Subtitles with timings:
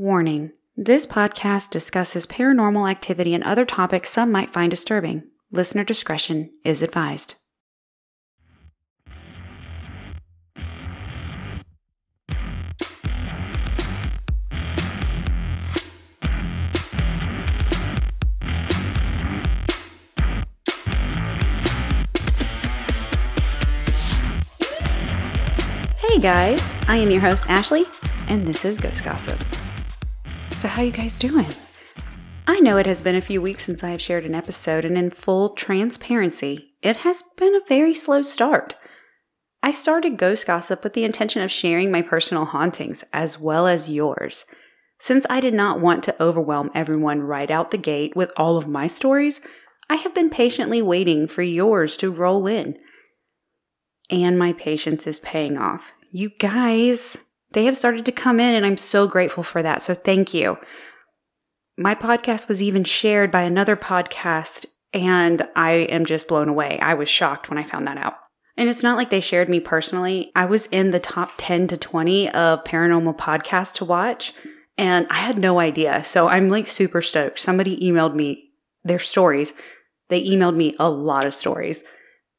[0.00, 5.24] Warning this podcast discusses paranormal activity and other topics some might find disturbing.
[5.50, 7.34] Listener discretion is advised.
[25.96, 27.84] Hey guys, I am your host Ashley,
[28.28, 29.42] and this is Ghost Gossip.
[30.58, 31.46] So, how you guys doing?
[32.48, 34.98] I know it has been a few weeks since I have shared an episode, and
[34.98, 38.76] in full transparency, it has been a very slow start.
[39.62, 43.88] I started Ghost Gossip with the intention of sharing my personal hauntings as well as
[43.88, 44.44] yours.
[44.98, 48.66] Since I did not want to overwhelm everyone right out the gate with all of
[48.66, 49.40] my stories,
[49.88, 52.76] I have been patiently waiting for yours to roll in.
[54.10, 55.92] And my patience is paying off.
[56.10, 57.16] You guys,
[57.52, 59.82] they have started to come in, and I'm so grateful for that.
[59.82, 60.58] So thank you.
[61.76, 66.78] My podcast was even shared by another podcast, and I am just blown away.
[66.80, 68.14] I was shocked when I found that out.
[68.56, 70.32] And it's not like they shared me personally.
[70.34, 74.34] I was in the top 10 to 20 of paranormal podcasts to watch,
[74.76, 76.02] and I had no idea.
[76.02, 77.38] So I'm like super stoked.
[77.38, 78.50] Somebody emailed me
[78.82, 79.54] their stories.
[80.08, 81.84] They emailed me a lot of stories.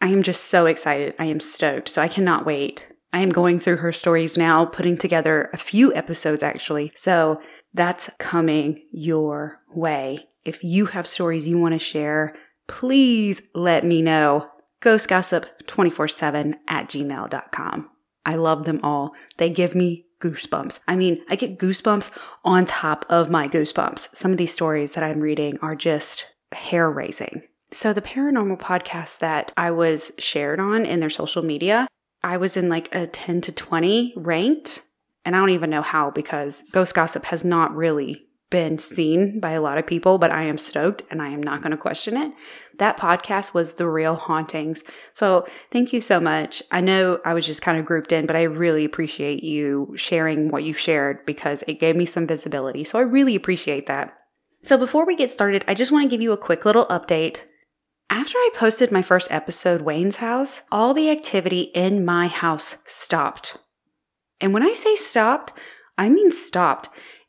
[0.00, 1.14] I am just so excited.
[1.18, 1.88] I am stoked.
[1.88, 2.92] So I cannot wait.
[3.14, 6.90] I am going through her stories now, putting together a few episodes actually.
[6.96, 7.40] So
[7.72, 10.26] that's coming your way.
[10.44, 12.34] If you have stories you want to share,
[12.66, 14.48] please let me know.
[14.82, 17.90] Ghostgossip247 at gmail.com.
[18.26, 19.12] I love them all.
[19.36, 20.80] They give me goosebumps.
[20.88, 22.10] I mean, I get goosebumps
[22.44, 24.08] on top of my goosebumps.
[24.16, 27.42] Some of these stories that I'm reading are just hair raising.
[27.70, 31.88] So, the paranormal podcast that I was shared on in their social media,
[32.24, 34.82] I was in like a 10 to 20 ranked.
[35.26, 39.52] And I don't even know how because Ghost Gossip has not really been seen by
[39.52, 42.16] a lot of people, but I am stoked and I am not going to question
[42.16, 42.32] it.
[42.78, 44.82] That podcast was The Real Hauntings.
[45.12, 46.62] So thank you so much.
[46.70, 50.50] I know I was just kind of grouped in, but I really appreciate you sharing
[50.50, 52.84] what you shared because it gave me some visibility.
[52.84, 54.14] So I really appreciate that.
[54.62, 57.44] So before we get started, I just want to give you a quick little update
[58.10, 63.58] after I posted my first episode, Wayne's House, all the activity in my house stopped.
[64.40, 65.52] And when I say stopped,
[65.96, 66.88] I mean stopped.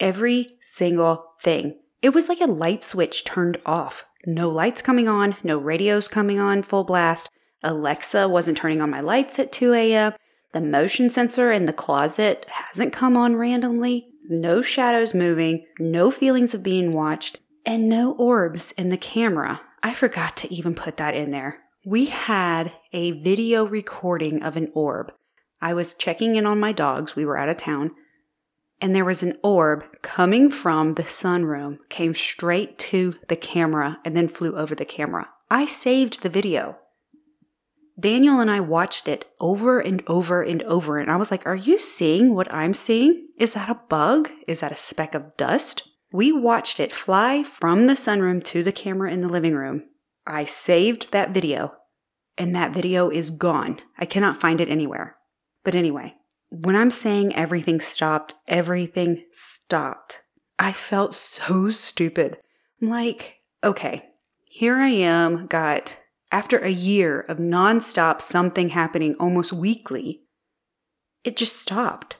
[0.00, 1.78] Every single thing.
[2.02, 4.04] It was like a light switch turned off.
[4.26, 7.28] No lights coming on, no radios coming on full blast.
[7.62, 10.12] Alexa wasn't turning on my lights at 2 a.m.
[10.52, 14.08] The motion sensor in the closet hasn't come on randomly.
[14.28, 19.60] No shadows moving, no feelings of being watched, and no orbs in the camera.
[19.86, 21.60] I forgot to even put that in there.
[21.84, 25.12] We had a video recording of an orb.
[25.60, 27.14] I was checking in on my dogs.
[27.14, 27.92] We were out of town.
[28.80, 34.16] And there was an orb coming from the sunroom, came straight to the camera, and
[34.16, 35.28] then flew over the camera.
[35.52, 36.78] I saved the video.
[37.96, 41.54] Daniel and I watched it over and over and over, and I was like, Are
[41.54, 43.28] you seeing what I'm seeing?
[43.38, 44.30] Is that a bug?
[44.48, 45.84] Is that a speck of dust?
[46.16, 49.82] We watched it fly from the sunroom to the camera in the living room.
[50.26, 51.74] I saved that video,
[52.38, 53.82] and that video is gone.
[53.98, 55.18] I cannot find it anywhere.
[55.62, 56.14] But anyway,
[56.48, 60.22] when I'm saying everything stopped, everything stopped.
[60.58, 62.38] I felt so stupid.
[62.80, 64.08] I'm like, okay,
[64.48, 66.00] here I am, got
[66.32, 70.22] after a year of nonstop something happening almost weekly,
[71.24, 72.16] it just stopped.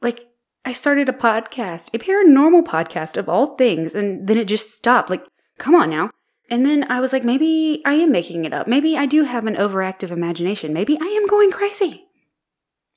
[0.00, 0.26] Like,
[0.66, 5.08] I started a podcast, a paranormal podcast of all things, and then it just stopped.
[5.08, 5.24] Like,
[5.58, 6.10] come on now.
[6.50, 8.66] And then I was like, maybe I am making it up.
[8.66, 10.72] Maybe I do have an overactive imagination.
[10.72, 12.06] Maybe I am going crazy.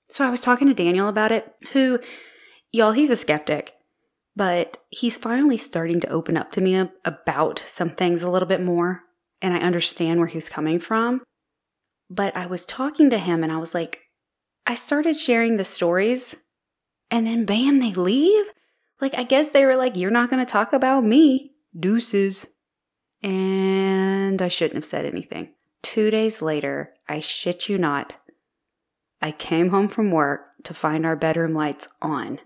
[0.07, 1.99] So I was talking to Daniel about it, who,
[2.71, 3.75] y'all, he's a skeptic,
[4.35, 8.63] but he's finally starting to open up to me about some things a little bit
[8.63, 9.03] more.
[9.43, 11.21] And I understand where he's coming from.
[12.09, 14.01] But I was talking to him and I was like,
[14.65, 16.35] I started sharing the stories
[17.11, 18.45] and then bam, they leave?
[19.01, 21.51] Like, I guess they were like, you're not going to talk about me.
[21.77, 22.47] Deuces.
[23.21, 25.53] And I shouldn't have said anything.
[25.81, 28.17] Two days later, I shit you not,
[29.21, 32.39] I came home from work to find our bedroom lights on,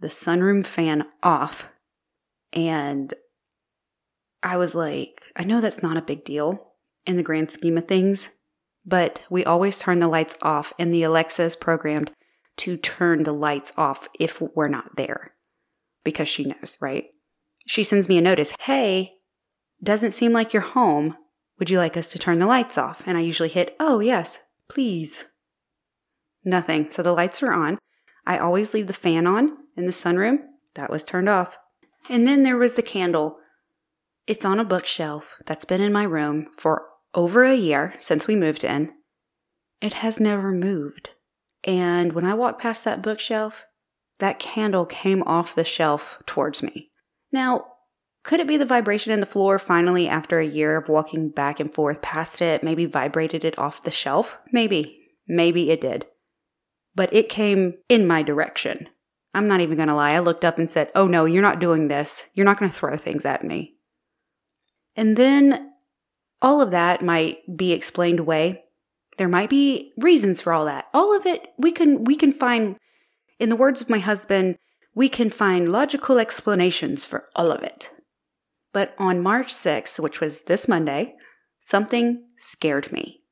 [0.00, 1.68] the sunroom fan off,
[2.52, 3.14] and
[4.42, 6.72] I was like, I know that's not a big deal
[7.06, 8.30] in the grand scheme of things,
[8.84, 12.12] but we always turn the lights off, and the Alexa is programmed
[12.58, 15.32] to turn the lights off if we're not there
[16.04, 17.06] because she knows, right?
[17.66, 19.14] She sends me a notice Hey,
[19.82, 21.16] doesn't seem like you're home.
[21.58, 23.02] Would you like us to turn the lights off?
[23.06, 24.38] And I usually hit, Oh, yes,
[24.68, 25.26] please.
[26.44, 26.90] Nothing.
[26.90, 27.78] So the lights are on.
[28.26, 30.38] I always leave the fan on in the sunroom.
[30.74, 31.58] That was turned off.
[32.08, 33.38] And then there was the candle.
[34.26, 38.36] It's on a bookshelf that's been in my room for over a year since we
[38.36, 38.92] moved in.
[39.80, 41.10] It has never moved.
[41.66, 43.66] And when I walked past that bookshelf,
[44.18, 46.90] that candle came off the shelf towards me.
[47.32, 47.66] Now,
[48.22, 51.60] could it be the vibration in the floor finally, after a year of walking back
[51.60, 54.38] and forth past it, maybe vibrated it off the shelf?
[54.52, 55.00] Maybe.
[55.28, 56.06] Maybe it did.
[56.94, 58.88] But it came in my direction.
[59.34, 60.12] I'm not even going to lie.
[60.12, 62.26] I looked up and said, Oh no, you're not doing this.
[62.32, 63.76] You're not going to throw things at me.
[64.96, 65.72] And then
[66.40, 68.64] all of that might be explained away.
[69.16, 70.86] There might be reasons for all that.
[70.92, 72.76] All of it, we can, we can find,
[73.38, 74.58] in the words of my husband,
[74.94, 77.90] we can find logical explanations for all of it.
[78.72, 81.14] But on March 6th, which was this Monday,
[81.58, 83.22] something scared me.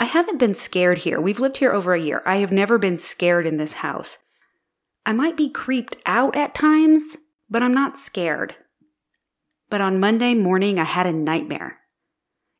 [0.00, 1.20] I haven't been scared here.
[1.20, 2.22] We've lived here over a year.
[2.26, 4.18] I have never been scared in this house.
[5.06, 7.16] I might be creeped out at times,
[7.48, 8.56] but I'm not scared.
[9.70, 11.78] But on Monday morning, I had a nightmare.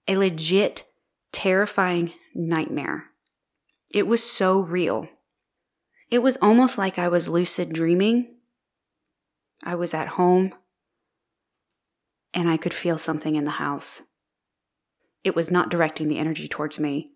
[0.07, 0.85] A legit,
[1.33, 3.05] terrifying nightmare.
[3.93, 5.09] It was so real.
[6.11, 8.37] It was almost like I was lucid dreaming.
[9.63, 10.53] I was at home,
[12.35, 14.03] and I could feel something in the house.
[15.23, 17.13] It was not directing the energy towards me,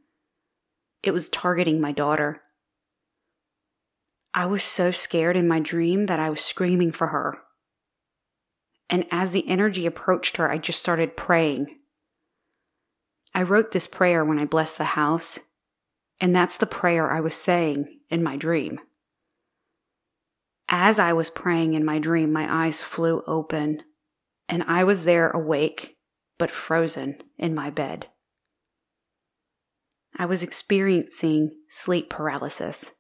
[1.03, 2.43] it was targeting my daughter.
[4.35, 7.39] I was so scared in my dream that I was screaming for her.
[8.91, 11.78] And as the energy approached her, I just started praying.
[13.39, 15.39] I wrote this prayer when I blessed the house,
[16.21, 18.81] and that's the prayer I was saying in my dream.
[20.69, 23.85] As I was praying in my dream, my eyes flew open,
[24.49, 25.99] and I was there awake,
[26.37, 28.09] but frozen in my bed.
[30.17, 32.91] I was experiencing sleep paralysis.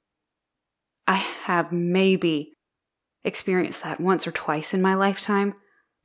[1.08, 2.52] I have maybe
[3.24, 5.54] experienced that once or twice in my lifetime,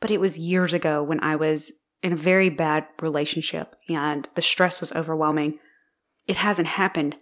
[0.01, 1.71] but it was years ago when I was
[2.03, 5.59] in a very bad relationship and the stress was overwhelming.
[6.27, 7.17] It hasn't happened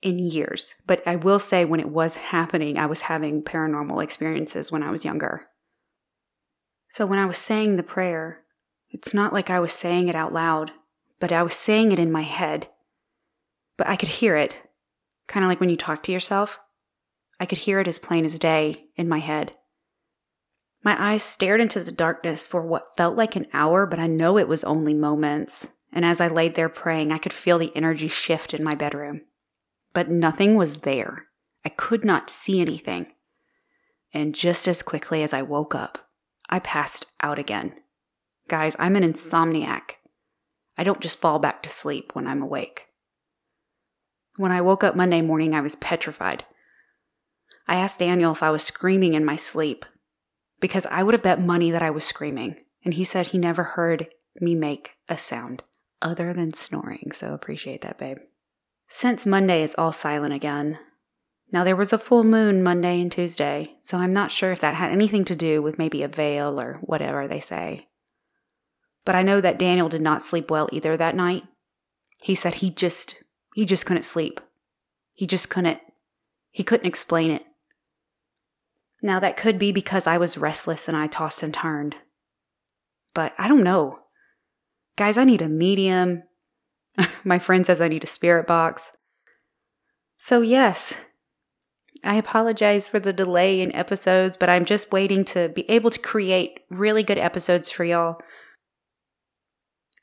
[0.00, 4.70] in years, but I will say when it was happening, I was having paranormal experiences
[4.70, 5.46] when I was younger.
[6.90, 8.42] So when I was saying the prayer,
[8.90, 10.70] it's not like I was saying it out loud,
[11.18, 12.68] but I was saying it in my head
[13.78, 14.60] but I could hear it,
[15.28, 16.60] kind of like when you talk to yourself.
[17.40, 19.54] I could hear it as plain as day in my head.
[20.82, 24.38] My eyes stared into the darkness for what felt like an hour, but I know
[24.38, 25.70] it was only moments.
[25.92, 29.22] And as I laid there praying, I could feel the energy shift in my bedroom.
[29.92, 31.26] But nothing was there.
[31.64, 33.08] I could not see anything.
[34.12, 36.08] And just as quickly as I woke up,
[36.48, 37.74] I passed out again.
[38.46, 39.96] Guys, I'm an insomniac.
[40.78, 42.86] I don't just fall back to sleep when I'm awake.
[44.36, 46.44] When I woke up Monday morning, I was petrified.
[47.66, 49.84] I asked Daniel if I was screaming in my sleep
[50.60, 52.56] because I would have bet money that I was screaming.
[52.84, 54.08] And he said he never heard
[54.40, 55.62] me make a sound
[56.00, 57.12] other than snoring.
[57.12, 58.18] So appreciate that, babe.
[58.86, 60.78] Since Monday, it's all silent again.
[61.50, 64.74] Now, there was a full moon Monday and Tuesday, so I'm not sure if that
[64.74, 67.88] had anything to do with maybe a veil or whatever they say.
[69.04, 71.44] But I know that Daniel did not sleep well either that night.
[72.22, 73.16] He said he just
[73.54, 74.40] he just couldn't sleep.
[75.14, 75.80] He just couldn't,
[76.50, 77.42] he couldn't explain it.
[79.02, 81.96] Now, that could be because I was restless and I tossed and turned.
[83.14, 84.00] But I don't know.
[84.96, 86.24] Guys, I need a medium.
[87.24, 88.92] My friend says I need a spirit box.
[90.18, 91.00] So, yes,
[92.04, 95.98] I apologize for the delay in episodes, but I'm just waiting to be able to
[95.98, 98.20] create really good episodes for y'all.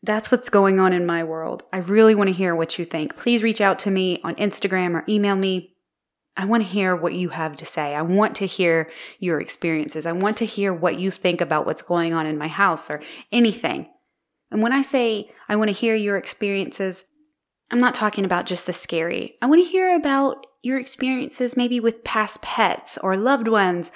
[0.04, 1.64] That's what's going on in my world.
[1.74, 3.16] I really want to hear what you think.
[3.16, 5.75] Please reach out to me on Instagram or email me.
[6.38, 7.96] I want to hear what you have to say.
[7.96, 8.90] I want to hear
[9.20, 10.06] your experiences.
[10.06, 13.02] I want to hear what you think about what's going on in my house or
[13.32, 13.88] anything.
[14.52, 17.06] And when I say I want to hear your experiences,
[17.72, 19.38] I'm not talking about just the scary.
[19.42, 23.92] I want to hear about your experiences maybe with past pets or loved ones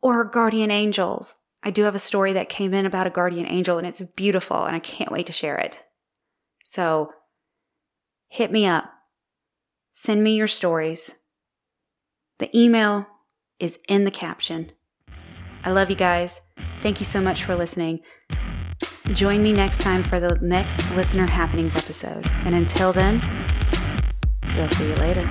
[0.00, 1.36] or guardian angels.
[1.62, 4.64] I do have a story that came in about a guardian angel and it's beautiful
[4.64, 5.82] and I can't wait to share it.
[6.62, 7.10] So
[8.28, 8.84] hit me up.
[9.90, 11.14] Send me your stories.
[12.38, 13.06] The email
[13.58, 14.72] is in the caption.
[15.64, 16.40] I love you guys.
[16.82, 18.00] Thank you so much for listening.
[19.12, 22.28] Join me next time for the next Listener Happenings episode.
[22.44, 23.22] And until then,
[24.56, 25.28] we'll see you later.